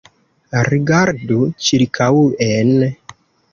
[0.67, 2.75] Rigardu ĉirkaŭen.